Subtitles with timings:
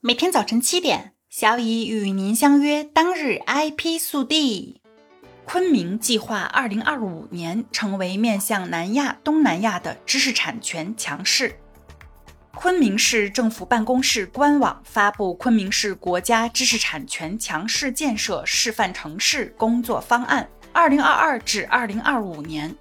[0.00, 2.84] 每天早晨七点，小乙与您相约。
[2.84, 4.80] 当日 IP 速递：
[5.44, 11.58] 昆明计划二零二五年成为面向南亚、东南亚的知识产权强势。
[12.54, 22.72] 昆明市政府办公室官网发布《昆明市国家知识产权强市建设示范城市工作方案（二零二二至二零二五年）。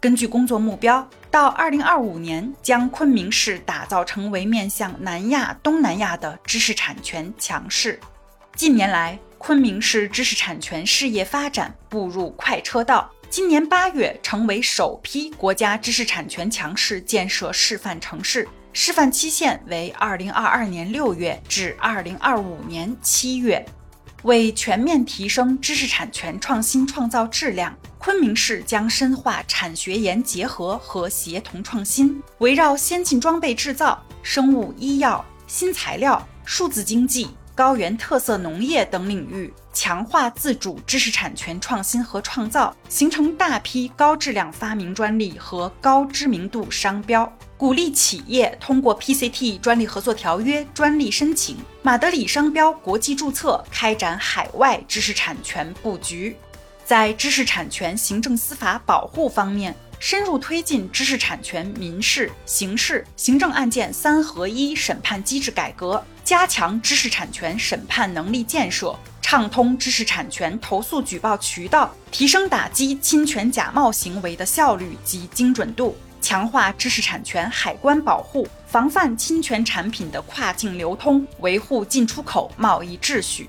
[0.00, 7.98] 根据工作目标，到二零二五年将昆明市打造成为面向南亚、东南亚的知识产权强市。
[8.54, 13.10] 近年来，昆明市知识产权事业发展步入快车道。
[13.28, 23.66] 今年八月，成为首批国家知识产权强市建设示范城市，示范期限为二零二二年六月至二零二五年七月。
[24.22, 47.30] 为全面提升知识产权创新创造质量，昆明市将深化产学研结合和协同创新，围绕先进装备制造、生物医药、新材料、数字经济、高原特色农业等领域，强化自主知识产权创新和创造，形成大批高质量发明专利和高知名度商标。
[47.56, 56.36] 鼓励企业通过 PCT 专利合作条约专利申请、马德里商标国际注册，开展海外知识产权布局。
[56.88, 75.94] 在知识产权行政司法保护方面，深入推进知识产权民事、刑事、行政案件三合一审判机制改革，加强知识产权审判能力建设，畅通知识产权投诉举报渠道，提升打击侵权假冒行为的效率及精准度。
[76.22, 83.48] 强化知识产权海关保护，防范侵权产品的跨境流通，维护进出口贸易秩序。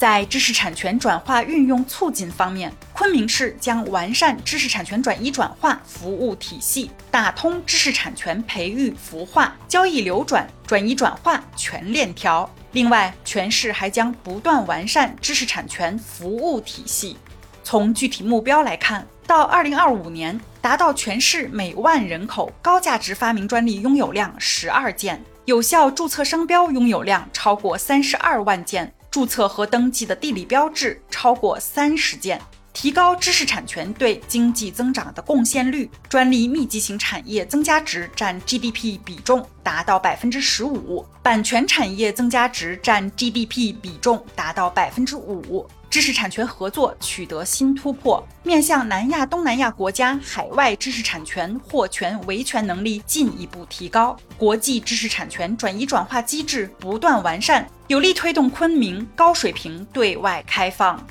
[0.00, 12.50] 在知识产权转化运用促进方面，昆明市将完善知识产权转移转化服务体系，打通知识产权培育孵化、交易流转、转移转化全链条。
[12.72, 17.18] 另外，全市还将不断完善知识产权服务体系。
[17.62, 20.40] 从具体目标来看，到二零二五年。
[20.62, 32.40] 达到全市每万人口高价值发明专利拥有量十二件，有效注册商标拥有量超过三十二万件，注册和登记的地理标志超过三十件，
[32.72, 45.66] 提高知识产权对经济增长的贡献率，专利密集型产业增加值占 GDP 比重达到百分之十五，版权产业增加值占 GDP 比重达到百分之五。
[45.90, 61.04] 知识产权合作取得新突破，面向南亚、东南亚国家海外知识产权获权维权能力进一步提高，国际知识产权转移转化机制不断完善，有力推动昆明高水平对外开放。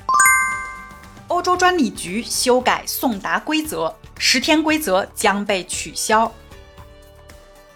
[1.28, 6.32] 欧洲专利局修改送达规则，十天规则将被取消。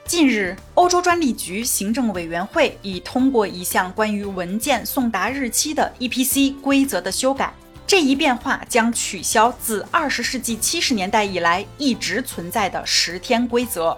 [0.06, 7.52] 近日，欧洲专利局行政委员会已通过一项关于文件送达日期的 EPC 规则的修改。
[7.86, 13.96] 这一变化将取消自二十世纪七十年代以来一直存在的十天规则。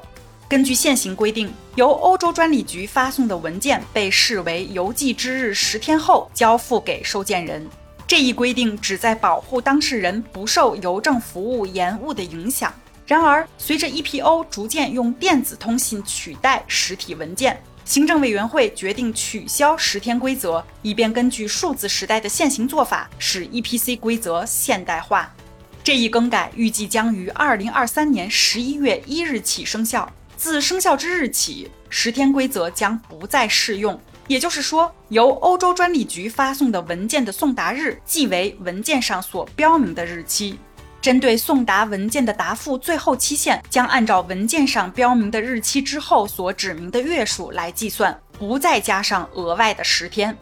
[0.49, 7.69] 根据现行规定，由欧洲专利局发送的文件被视为邮寄之日十天后交付给收件人。
[8.07, 12.73] 这一规定旨在保护当事人不受邮政服务延误的影响。
[13.07, 25.33] 然而，随着 EPO 逐渐用电子通信取代实体文件，行政委员会决定取消十天规则，以便根据数字时代的现行做法，使 EPC 规则现代化。
[25.85, 30.13] 这一更改预计将于二零二三年十一月一日起生效。
[30.37, 33.99] 自生效之日起，十天规则将不再适用。
[34.27, 40.59] 也就是说，由欧洲专利局发送的文件的送达日，即为文件上所标明的日期。
[41.07, 50.37] 针对送达文件的答复最后期限，将按照文件上标明的日期之后所指明的月数来计算，不再加上额外的十天。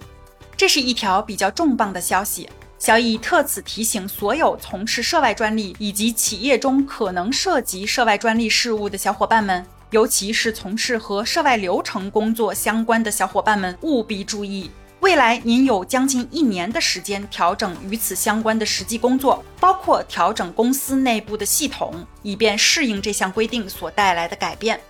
[0.57, 2.49] 这是一条比较重磅的消息。
[2.79, 14.71] 小乙特此提醒所有从事涉外专利以及企业中可能涉及涉外专利事务的小伙伴们，尤其是从事和涉外流程工作相关的小伙伴们，务必注意。
[15.05, 24.81] 未来您有将近一年的时间调整与此相关的实际工作，包括调整公司内部的系统，以便适应这项规定所带来的改变。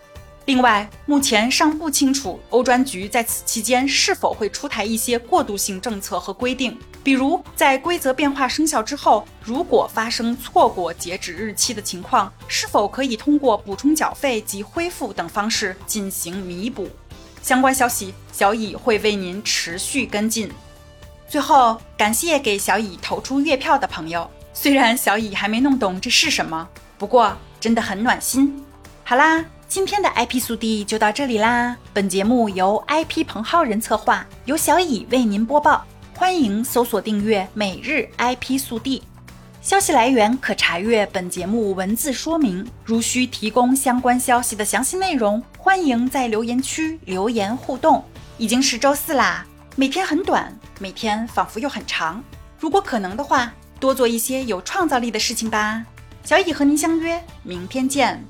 [0.44, 16.88] 另外，目前尚不清楚欧专局在此期间是否会出台一些过渡性政策和规定，比如在规则变化生效之后，如果发生错过截止日期的情况，是否可以通过补充缴费及恢复等方式进行弥补。
[17.44, 20.50] 相关消息，小乙会为您持续跟进。
[21.28, 24.26] 最后，感谢给小乙投出月票的朋友。
[24.54, 28.64] 虽然小乙还没弄懂这是什么，不过真的很暖心。
[29.04, 29.44] 好啦。
[29.66, 31.76] 今天的 IP 速递就到这里啦。
[31.92, 35.84] 本节目由 IP 彭浩人策划，由小乙为您播报。
[36.14, 39.02] 欢迎搜索订阅每日 IP 速递。
[39.60, 42.64] 消息来源可查阅本节目文字说明。
[42.84, 48.04] 如需提供相关消息的详细内容，欢迎在留言区留言互动。
[48.36, 49.46] 已经是周四啦，
[49.76, 52.22] 每天很短，每天仿佛又很长。
[52.58, 53.50] 如果可能的话，
[53.80, 55.82] 多做一些有创造力的事情吧。
[56.22, 58.22] 小乙和您相约明天见。